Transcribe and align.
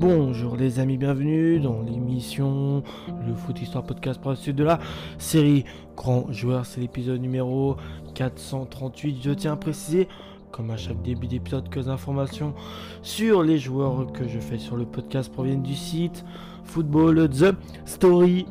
Bonjour 0.00 0.56
les 0.56 0.78
amis, 0.78 0.96
bienvenue 0.96 1.58
dans 1.58 1.82
l'émission 1.82 2.84
Le 3.26 3.34
Foot 3.34 3.60
Histoire 3.60 3.82
Podcast 3.82 4.20
pour 4.20 4.30
la 4.30 4.52
de 4.52 4.62
la 4.62 4.78
série 5.18 5.64
Grand 5.96 6.30
Joueur. 6.30 6.66
C'est 6.66 6.80
l'épisode 6.80 7.20
numéro 7.20 7.76
438. 8.14 9.18
Je 9.20 9.32
tiens 9.32 9.54
à 9.54 9.56
préciser, 9.56 10.06
comme 10.52 10.70
à 10.70 10.76
chaque 10.76 11.02
début 11.02 11.26
d'épisode, 11.26 11.68
que 11.68 11.80
les 11.80 11.88
informations 11.88 12.54
sur 13.02 13.42
les 13.42 13.58
joueurs 13.58 14.12
que 14.12 14.28
je 14.28 14.38
fais 14.38 14.58
sur 14.58 14.76
le 14.76 14.84
podcast 14.84 15.32
proviennent 15.32 15.64
du 15.64 15.74
site 15.74 16.24
Football 16.62 17.28
The 17.30 17.56
Story. 17.84 18.46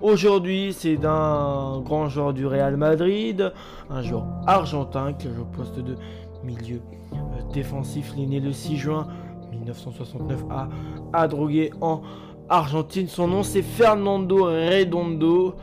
Aujourd'hui, 0.00 0.72
c'est 0.72 0.96
d'un 0.96 1.80
grand 1.80 2.08
joueur 2.08 2.32
du 2.32 2.46
Real 2.46 2.76
Madrid, 2.76 3.52
un 3.90 4.02
joueur 4.02 4.26
argentin 4.46 5.12
qui 5.12 5.26
joue 5.26 5.42
au 5.42 5.56
poste 5.56 5.80
de 5.80 5.96
milieu 6.44 6.80
euh, 7.14 7.16
défensif. 7.52 8.14
Né 8.16 8.38
le 8.38 8.52
6 8.52 8.76
juin 8.76 9.08
1969 9.56 10.44
à 10.50 10.68
Adrogué 11.12 11.70
en 11.80 12.02
Argentine. 12.48 13.08
Son 13.08 13.28
nom 13.28 13.42
c'est 13.42 13.62
Fernando 13.62 14.44
Redondo. 14.44 15.54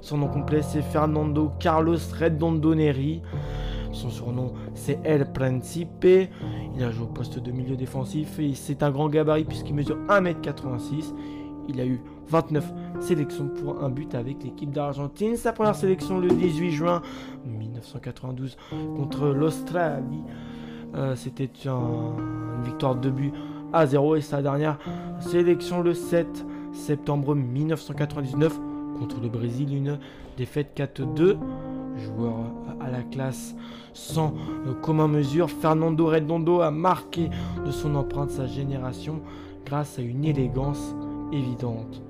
Son 0.00 0.18
nom 0.18 0.28
complet 0.28 0.62
c'est 0.62 0.82
Fernando 0.82 1.50
Carlos 1.58 1.98
Redondo 2.18 2.74
Neri. 2.74 3.22
Son 3.92 4.10
surnom 4.10 4.52
c'est 4.74 4.98
El 5.04 5.32
Principe. 5.32 6.06
Il 6.76 6.82
a 6.82 6.90
joué 6.90 7.04
au 7.04 7.08
poste 7.08 7.38
de 7.38 7.52
milieu 7.52 7.76
défensif 7.76 8.38
et 8.38 8.54
c'est 8.54 8.82
un 8.82 8.90
grand 8.90 9.08
gabarit 9.08 9.44
puisqu'il 9.44 9.74
mesure 9.74 9.98
1m86. 10.08 11.14
Il 11.68 11.80
a 11.80 11.86
eu 11.86 12.02
29 12.28 12.72
sélections 13.00 13.48
pour 13.48 13.82
un 13.82 13.88
but 13.88 14.14
avec 14.14 14.42
l'équipe 14.42 14.70
d'Argentine. 14.70 15.36
Sa 15.36 15.52
première 15.52 15.74
sélection 15.74 16.18
le 16.18 16.28
18 16.28 16.70
juin 16.72 17.02
1992 17.46 18.56
contre 18.96 19.28
l'Australie. 19.28 20.24
Euh, 20.94 21.16
c'était 21.16 21.50
une 21.64 22.62
victoire 22.64 22.94
de 22.94 23.10
but 23.10 23.32
à 23.72 23.86
0 23.86 24.16
et 24.16 24.20
sa 24.20 24.42
dernière 24.42 24.78
sélection 25.20 25.82
le 25.82 25.94
7 25.94 26.44
septembre 26.72 27.34
1999 27.34 28.60
contre 28.98 29.20
le 29.20 29.28
Brésil, 29.28 29.74
une 29.74 29.98
défaite 30.36 30.72
4-2. 30.76 31.36
Joueur 31.96 32.34
à 32.80 32.90
la 32.90 33.02
classe 33.02 33.54
sans 33.92 34.34
commun 34.82 35.06
mesure, 35.06 35.48
Fernando 35.48 36.06
Redondo 36.06 36.60
a 36.60 36.72
marqué 36.72 37.30
de 37.64 37.70
son 37.70 37.94
empreinte 37.94 38.30
sa 38.30 38.46
génération 38.46 39.20
grâce 39.64 39.98
à 39.98 40.02
une 40.02 40.24
élégance 40.24 40.94
évidente. 41.32 42.02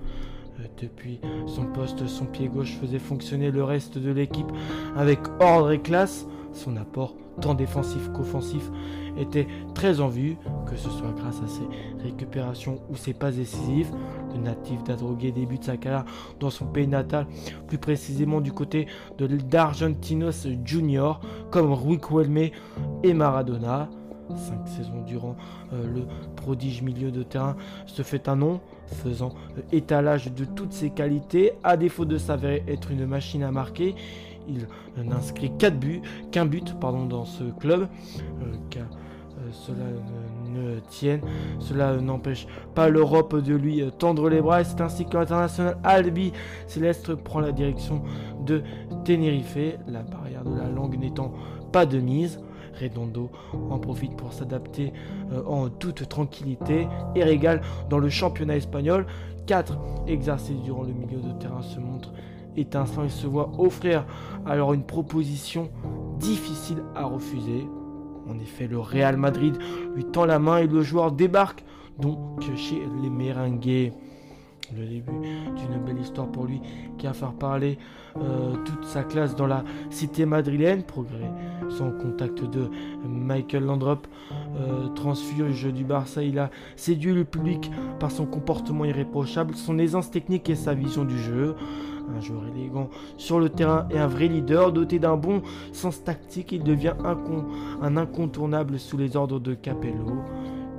Euh, 0.59 0.65
depuis 0.81 1.21
son 1.47 1.67
poste, 1.67 2.07
son 2.07 2.25
pied 2.25 2.48
gauche 2.48 2.77
faisait 2.81 2.98
fonctionner 2.98 3.51
le 3.51 3.63
reste 3.63 3.98
de 3.98 4.11
l'équipe 4.11 4.51
avec 4.97 5.21
ordre 5.41 5.73
et 5.73 5.81
classe. 5.81 6.27
Son 6.55 6.77
apport, 6.77 7.15
tant 7.41 7.55
défensif 7.55 8.11
qu'offensif, 8.13 8.71
était 9.19 9.47
très 9.75 10.01
en 10.01 10.09
vue, 10.09 10.37
que 10.67 10.77
ce 10.77 10.89
soit 10.89 11.13
grâce 11.17 11.41
à 11.43 11.49
ses 11.49 11.67
récupérations 12.03 12.81
ou 12.89 12.97
ses 12.97 13.13
pas 13.13 13.33
décisifs. 13.33 13.91
Le 14.33 14.41
natif 14.41 14.83
d'Adrogué 14.85 15.33
débute 15.33 15.65
sa 15.65 15.77
carrière 15.77 16.05
dans 16.39 16.51
son 16.51 16.67
pays 16.67 16.87
natal, 16.87 17.27
plus 17.67 17.79
précisément 17.79 18.41
du 18.41 18.53
côté 18.53 18.87
de 19.19 19.27
d'Argentinos 19.27 20.47
Junior, 20.65 21.21
comme 21.51 21.73
Riquelme 21.73 22.51
et 23.03 23.15
Maradona. 23.15 23.89
Cinq 24.31 24.67
saisons 24.69 25.03
durant, 25.07 25.37
euh, 25.75 25.87
le 25.87 26.07
prodige 26.35 26.81
milieu 26.83 27.11
de 27.11 27.23
terrain 27.23 27.57
se 27.85 28.01
fait 28.03 28.27
un 28.27 28.37
nom, 28.37 28.61
faisant 28.87 29.35
euh, 29.59 29.63
étalage 29.71 30.33
de 30.33 30.47
toutes 30.47 30.73
ses 30.73 30.91
qualités, 30.91 31.53
à 31.63 31.77
défaut 31.77 32.07
de 32.07 32.17
s'avérer 32.17 32.65
être 32.67 32.91
une 32.91 33.05
machine 33.05 33.43
à 33.43 33.51
marquer. 33.51 33.95
Il 34.48 34.67
n'inscrit 35.05 35.53
4 35.59 35.78
buts, 35.78 36.03
qu'un 36.31 36.47
but 36.47 36.78
pardon, 36.78 37.06
dans 37.06 37.25
ce 37.25 37.45
club. 37.61 37.89
Euh, 38.77 39.51
cela 39.53 39.84
ne, 40.47 40.78
tienne, 40.89 41.20
cela 41.59 41.97
n'empêche 41.97 42.47
pas 42.75 42.89
l'Europe 42.89 43.36
de 43.36 43.55
lui 43.55 43.83
tendre 43.98 44.28
les 44.28 44.41
bras. 44.41 44.62
C'est 44.64 44.81
ainsi 44.81 45.05
que 45.05 45.17
l'international 45.17 45.77
Albi 45.83 46.33
Céleste 46.67 47.14
prend 47.14 47.41
la 47.41 47.52
direction 47.52 48.02
de 48.46 48.63
Tenerife, 49.05 49.79
la 49.89 50.02
barrière 50.02 50.45
de 50.45 50.57
la 50.57 50.69
langue 50.69 50.98
n'étant 50.98 51.33
pas 51.73 51.86
de 51.86 51.98
mise. 51.98 52.40
Redondo 52.80 53.30
en 53.70 53.79
profite 53.79 54.17
pour 54.17 54.33
s'adapter 54.33 54.92
euh, 55.33 55.45
en 55.46 55.69
toute 55.69 56.08
tranquillité 56.08 56.89
et 57.14 57.23
régale 57.23 57.61
dans 57.89 57.98
le 57.98 58.08
championnat 58.08 58.57
espagnol. 58.57 59.07
4 59.46 59.79
exercices 60.08 60.61
durant 60.63 60.83
le 60.83 60.92
milieu 60.92 61.20
de 61.20 61.30
terrain 61.39 61.63
se 61.63 61.79
montrent 61.79 62.13
étincelant 62.57 63.05
et 63.05 63.09
se 63.09 63.27
voit 63.27 63.51
offrir 63.59 64.07
alors 64.47 64.75
une 64.75 64.85
proposition 64.85 65.70
difficile 66.19 66.83
à 66.95 67.05
refuser. 67.05 67.67
En 68.29 68.39
effet, 68.39 68.67
le 68.67 68.79
Real 68.79 69.17
Madrid 69.17 69.57
lui 69.95 70.05
tend 70.05 70.25
la 70.25 70.39
main 70.39 70.59
et 70.59 70.67
le 70.67 70.83
joueur 70.83 71.13
débarque 71.13 71.64
donc 71.98 72.43
chez 72.57 72.83
les 73.03 73.11
Merengues. 73.11 73.93
Le 74.73 74.86
début 74.86 75.13
d'une 75.57 75.85
belle 75.85 76.01
histoire 76.01 76.27
pour 76.29 76.47
lui 76.47 76.61
qui 76.97 77.07
a 77.07 77.13
fait 77.13 77.27
parler 77.39 77.79
euh, 78.17 78.55
toute 78.64 78.85
sa 78.85 79.02
classe 79.02 79.36
dans 79.36 79.47
la 79.47 79.63
cité 79.91 80.25
madrilène. 80.25 80.83
Progrès 80.83 81.30
sans 81.70 81.91
contact 81.91 82.45
de 82.45 82.69
Michael 83.07 83.64
Landrop, 83.64 84.07
euh, 84.57 84.89
transfuge 84.89 85.67
du 85.73 85.85
Barça. 85.85 86.23
Il 86.23 86.39
a 86.39 86.51
séduit 86.77 87.13
le 87.13 87.25
public 87.25 87.70
par 87.98 88.11
son 88.11 88.27
comportement 88.27 88.85
irréprochable, 88.85 89.55
son 89.55 89.79
aisance 89.79 90.11
technique 90.11 90.48
et 90.48 90.55
sa 90.55 90.75
vision 90.75 91.05
du 91.05 91.19
jeu. 91.19 91.55
Un 92.17 92.20
joueur 92.20 92.42
élégant 92.55 92.91
sur 93.17 93.41
le 93.41 93.48
terrain 93.48 93.86
et 93.91 93.98
un 93.98 94.07
vrai 94.07 94.29
leader, 94.29 94.73
doté 94.73 94.98
d'un 94.98 95.17
bon 95.17 95.41
sens 95.73 96.05
tactique, 96.05 96.52
il 96.52 96.63
devient 96.63 96.92
un 97.02 97.96
incontournable 97.96 98.79
sous 98.79 98.98
les 98.98 99.17
ordres 99.17 99.41
de 99.41 99.55
Capello, 99.55 100.23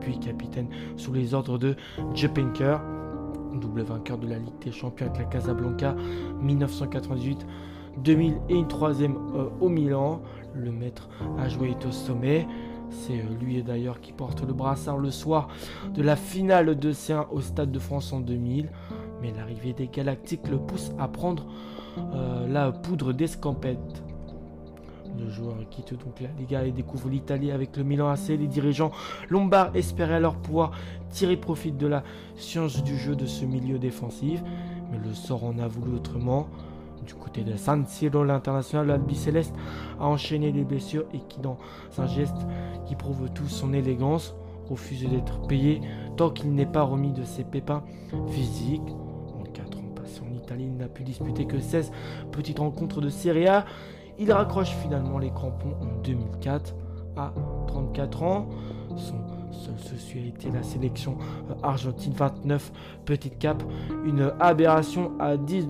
puis 0.01 0.19
capitaine 0.19 0.67
sous 0.97 1.11
les 1.13 1.33
ordres 1.33 1.57
de 1.57 1.75
Jepenker, 2.13 2.79
double 3.59 3.81
vainqueur 3.81 4.17
de 4.17 4.27
la 4.27 4.37
Ligue 4.37 4.59
des 4.63 4.71
Champions 4.71 5.07
avec 5.07 5.17
la 5.19 5.25
Casablanca 5.25 5.95
1998. 6.41 7.45
2000 7.97 8.33
et 8.49 8.55
une 8.55 8.67
troisième 8.67 9.15
euh, 9.35 9.47
au 9.61 9.69
Milan. 9.69 10.21
Le 10.53 10.71
maître 10.71 11.09
a 11.39 11.47
joué 11.47 11.71
est 11.71 11.85
au 11.85 11.91
sommet. 11.91 12.47
C'est 12.89 13.19
euh, 13.19 13.23
lui 13.41 13.61
d'ailleurs 13.63 14.01
qui 14.01 14.11
porte 14.11 14.41
le 14.45 14.53
brassard 14.53 14.97
le 14.97 15.11
soir 15.11 15.47
de 15.93 16.01
la 16.01 16.15
finale 16.15 16.77
de 16.77 16.91
C1 16.91 17.27
au 17.31 17.41
Stade 17.41 17.71
de 17.71 17.79
France 17.79 18.11
en 18.13 18.19
2000 18.19 18.69
mais 19.21 19.31
l'arrivée 19.31 19.73
des 19.73 19.87
Galactiques 19.87 20.47
le 20.47 20.57
pousse 20.57 20.91
à 20.99 21.07
prendre 21.07 21.45
euh, 21.97 22.47
la 22.47 22.71
poudre 22.71 23.13
d'escampette. 23.13 24.03
Le 25.17 25.29
joueur 25.29 25.55
quitte 25.69 25.93
donc 25.93 26.19
la 26.19 26.29
Liga 26.37 26.65
et 26.65 26.71
découvre 26.71 27.09
l'Italie 27.09 27.51
avec 27.51 27.77
le 27.77 27.83
Milan 27.83 28.09
AC. 28.09 28.29
Les 28.29 28.47
dirigeants 28.47 28.91
lombards 29.29 29.75
espéraient 29.75 30.15
alors 30.15 30.35
pouvoir 30.35 30.71
tirer 31.09 31.37
profit 31.37 31.71
de 31.71 31.87
la 31.87 32.03
science 32.35 32.83
du 32.83 32.97
jeu 32.97 33.15
de 33.15 33.25
ce 33.25 33.45
milieu 33.45 33.79
défensif, 33.79 34.41
mais 34.91 34.97
le 34.97 35.13
sort 35.13 35.43
en 35.43 35.57
a 35.59 35.67
voulu 35.67 35.95
autrement. 35.95 36.47
Du 37.05 37.13
côté 37.13 37.43
de 37.43 37.55
San 37.55 37.85
Siro, 37.85 38.23
l'international 38.23 38.89
Albi 38.89 39.15
Céleste 39.15 39.53
a 39.99 40.05
enchaîné 40.07 40.51
les 40.51 40.63
blessures 40.63 41.05
et 41.13 41.19
qui, 41.29 41.39
dans 41.39 41.57
un 41.97 42.07
geste 42.07 42.47
qui 42.87 42.95
prouve 42.95 43.29
tout 43.33 43.47
son 43.47 43.73
élégance, 43.73 44.35
refuse 44.69 45.07
d'être 45.07 45.45
payé 45.47 45.81
tant 46.17 46.31
qu'il 46.31 46.53
n'est 46.53 46.65
pas 46.65 46.81
remis 46.81 47.11
de 47.13 47.23
ses 47.23 47.43
pépins 47.43 47.83
physiques. 48.27 48.81
Il 50.57 50.77
n'a 50.77 50.87
pu 50.87 51.03
disputer 51.03 51.45
que 51.45 51.59
16 51.59 51.91
petites 52.31 52.59
rencontres 52.59 53.01
de 53.01 53.09
Serie 53.09 53.47
A. 53.47 53.65
Il 54.19 54.31
raccroche 54.31 54.71
finalement 54.81 55.17
les 55.17 55.29
crampons 55.29 55.73
en 55.81 56.01
2004 56.03 56.75
à 57.17 57.33
34 57.67 58.23
ans. 58.23 58.49
Son 58.95 59.15
seul 59.51 59.77
souci 59.79 60.19
a 60.19 60.27
été 60.27 60.49
la 60.51 60.63
sélection 60.63 61.17
euh, 61.49 61.53
argentine 61.63 62.13
29 62.13 62.71
petite 63.05 63.39
cap, 63.39 63.63
une 64.05 64.31
aberration 64.39 65.11
à, 65.19 65.37
10, 65.37 65.67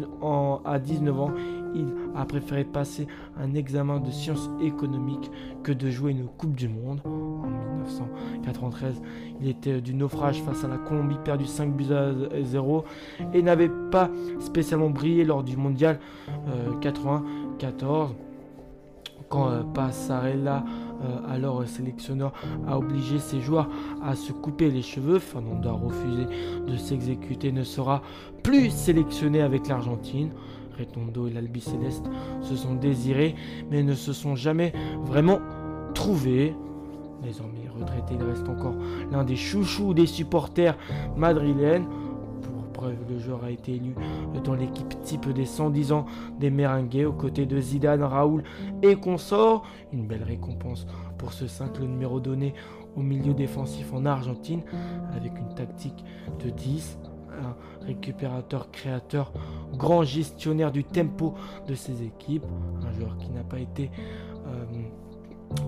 à 0.66 0.80
19 0.80 1.20
ans 1.20 1.32
il 1.76 1.88
a 2.16 2.26
préféré 2.26 2.64
passer 2.64 3.06
un 3.38 3.54
examen 3.54 4.00
de 4.00 4.10
sciences 4.10 4.50
économiques 4.62 5.30
que 5.64 5.74
de 5.74 5.90
jouer 5.90 6.12
une 6.12 6.28
Coupe 6.28 6.56
du 6.56 6.70
Monde. 6.70 7.02
En 7.06 7.48
1993, 7.48 9.02
il 9.42 9.50
était 9.50 9.82
du 9.82 9.94
naufrage 9.94 10.42
face 10.42 10.64
à 10.64 10.68
la 10.68 10.78
Colombie, 10.78 11.18
perdu 11.24 11.46
5 11.46 11.76
buts 11.76 11.94
à 11.94 12.14
0 12.42 12.86
et 13.34 13.42
n'avait 13.42 13.72
pas 13.92 14.10
spécialement 14.40 14.90
brillé 14.90 15.26
lors 15.26 15.44
du 15.44 15.58
mondial 15.58 16.00
94 16.82 18.12
euh, 18.12 18.14
quand 19.30 19.50
euh, 19.50 19.64
Passarella, 19.64 20.64
euh, 21.04 21.34
alors 21.34 21.68
sélectionneur, 21.68 22.34
a 22.68 22.78
obligé 22.78 23.20
ses 23.20 23.42
joueurs 23.42 23.70
à 24.04 24.16
se 24.16 24.32
couper 24.32 24.70
les 24.70 24.82
cheveux. 24.82 25.20
Fernando 25.20 25.70
a 25.70 25.74
refusé 25.74 26.26
de 26.68 26.76
s'exécuter, 26.78 27.52
ne 27.52 27.64
sera 27.64 28.02
plus 28.44 28.70
sélectionné 28.70 29.42
avec 29.42 29.68
l'Argentine. 29.68 30.32
Retondo 30.78 31.28
et 31.28 31.32
l'Albi 31.32 31.62
Céleste 31.62 32.06
se 32.42 32.56
sont 32.56 32.76
désirés, 32.76 33.36
mais 33.72 33.82
ne 33.82 33.94
se 33.94 34.12
sont 34.12 34.36
jamais 34.36 34.74
vraiment 35.06 35.40
trouvés. 35.94 36.54
Désormais 37.24 37.66
retraité, 37.80 38.16
il 38.20 38.24
reste 38.24 38.48
encore 38.50 38.76
l'un 39.12 39.24
des 39.24 39.36
chouchous 39.36 39.94
des 39.94 40.06
supporters 40.06 40.78
madrilènes. 41.16 41.86
Preuve, 42.76 42.98
le 43.10 43.18
joueur 43.20 43.46
a 43.46 43.52
été 43.52 43.76
élu 43.76 43.96
dans 44.44 44.54
l'équipe 44.54 45.02
type 45.02 45.30
des 45.30 45.46
110 45.46 45.94
ans 45.94 46.06
des 46.42 46.50
Merengues 46.50 47.06
aux 47.08 47.14
côtés 47.14 47.46
de 47.46 47.58
Zidane, 47.58 48.04
Raoul 48.04 48.44
et 48.82 48.98
consorts. 48.98 49.64
Une 49.94 50.06
belle 50.06 50.24
récompense 50.24 50.86
pour 51.18 51.32
ce 51.32 51.48
5, 51.48 51.80
le 51.80 51.88
numéro 51.88 52.20
donné 52.20 52.54
au 52.98 53.02
milieu 53.02 53.34
défensif 53.34 53.94
en 53.94 54.06
Argentine, 54.06 54.62
avec 55.16 55.40
une 55.40 55.56
tactique 55.56 56.04
de 56.44 56.50
10, 56.50 57.00
un 57.32 57.86
récupérateur 57.86 58.70
créateur, 58.72 59.32
grand 59.78 60.04
gestionnaire 60.04 60.74
du 60.74 60.84
tempo 60.84 61.34
de 61.70 61.76
ses 61.76 62.04
équipes, 62.04 62.46
un 62.86 62.92
joueur 62.92 63.18
qui 63.18 63.30
n'a 63.30 63.44
pas 63.44 63.60
été 63.60 63.90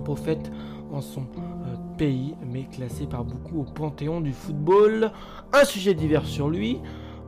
prophète 0.04 0.52
en 0.92 1.02
son 1.02 1.22
euh, 1.22 1.76
pays, 1.98 2.36
mais 2.46 2.64
classé 2.64 3.06
par 3.06 3.24
beaucoup 3.24 3.62
au 3.62 3.64
panthéon 3.64 4.22
du 4.22 4.34
football. 4.34 5.12
Un 5.54 5.66
sujet 5.66 5.94
divers 5.94 6.26
sur 6.26 6.50
lui. 6.50 6.80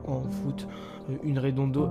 En 0.07 0.21
foot, 0.23 0.67
euh, 1.09 1.15
une 1.23 1.39
redondo 1.39 1.89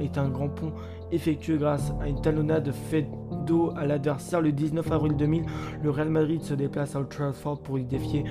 est, 0.00 0.18
un 0.18 0.28
grand 0.28 0.48
pont 0.48 0.72
effectué 1.10 1.56
grâce 1.56 1.92
à 2.00 2.08
une 2.08 2.20
talonnade 2.20 2.72
faite 2.72 3.08
d'eau 3.46 3.72
à 3.76 3.86
l'adversaire. 3.86 4.40
Le 4.40 4.52
19 4.52 4.90
avril 4.92 5.16
2000, 5.16 5.44
le 5.82 5.90
Real 5.90 6.08
Madrid 6.08 6.42
se 6.42 6.54
déplace 6.54 6.96
à 6.96 7.00
Old 7.00 7.08
Trafford 7.08 7.60
pour 7.60 7.78
y 7.78 7.84
défier 7.84 8.24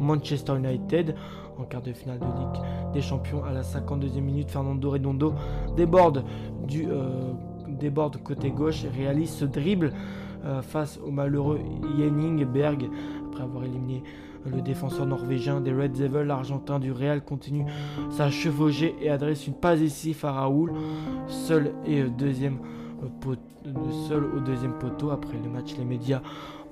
Manchester 0.00 0.56
United 0.56 1.14
en 1.58 1.64
quart 1.64 1.82
de 1.82 1.92
finale 1.92 2.18
de 2.18 2.24
Ligue 2.24 2.92
des 2.92 3.00
Champions. 3.00 3.44
À 3.44 3.52
la 3.52 3.62
52e 3.62 4.20
minute, 4.20 4.50
Fernando 4.50 4.90
Redondo 4.90 5.34
déborde 5.76 6.24
du 6.66 6.86
euh, 6.88 7.32
déborde 7.82 8.22
côté 8.22 8.50
gauche 8.50 8.84
et 8.84 8.88
réalise 8.88 9.30
ce 9.30 9.44
dribble 9.44 9.92
euh, 10.44 10.62
face 10.62 11.00
au 11.04 11.10
malheureux 11.10 11.58
Yenning 11.98 12.44
Berg 12.44 12.88
après 13.26 13.42
avoir 13.42 13.64
éliminé 13.64 14.04
le 14.46 14.60
défenseur 14.60 15.06
norvégien 15.06 15.60
des 15.60 15.72
Red 15.72 15.92
Devils, 15.92 16.26
l'argentin 16.26 16.78
du 16.78 16.90
Real 16.92 17.24
continue 17.24 17.64
sa 18.10 18.30
chevauchée 18.30 18.94
et 19.00 19.10
adresse 19.10 19.46
une 19.46 19.54
passe 19.54 19.80
ici 19.80 20.16
à 20.22 20.32
Raoul, 20.32 20.72
seul 21.26 21.72
et 21.86 22.02
euh, 22.02 22.08
deuxième 22.08 22.58
seul 24.08 24.24
au 24.24 24.40
deuxième 24.40 24.72
poteau. 24.78 25.10
Après 25.10 25.38
le 25.42 25.50
match, 25.50 25.76
les 25.76 25.84
médias 25.84 26.20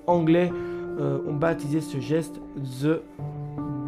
anglais 0.07 0.53
ont 0.99 1.35
baptisé 1.35 1.81
ce 1.81 1.99
geste 1.99 2.41
The 2.83 3.01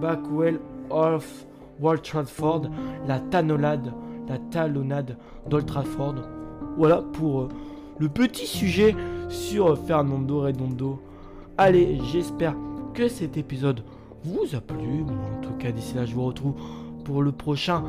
Backwell 0.00 0.58
of 0.90 1.46
Walt 1.80 1.98
Trafford, 1.98 2.62
la 3.06 3.18
tanolade, 3.18 3.92
la 4.28 4.38
talonnade 4.38 5.16
d'Old 5.48 5.66
Trafford. 5.66 6.14
Voilà 6.76 7.02
pour 7.12 7.42
euh, 7.42 7.48
le 7.98 8.08
petit 8.08 8.46
sujet 8.46 8.94
sur 9.28 9.78
Fernando 9.86 10.42
Redondo. 10.42 11.00
Allez, 11.58 11.98
j'espère 12.12 12.54
que 12.94 13.08
cet 13.08 13.36
épisode 13.36 13.84
vous 14.24 14.54
a 14.54 14.60
plu. 14.60 15.02
en 15.02 15.40
tout 15.42 15.54
cas, 15.58 15.72
d'ici 15.72 15.94
là, 15.94 16.04
je 16.04 16.14
vous 16.14 16.24
retrouve 16.24 16.54
pour 17.04 17.22
le 17.22 17.32
prochain 17.32 17.82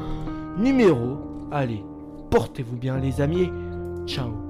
numéro. 0.57 1.17
Allez, 1.51 1.83
portez-vous 2.29 2.77
bien 2.77 2.97
les 2.97 3.21
amis. 3.21 3.49
Ciao 4.05 4.42